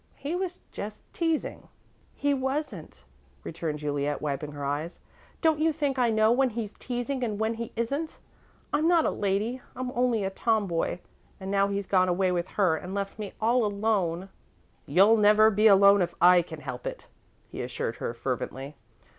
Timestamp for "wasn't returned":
2.33-3.77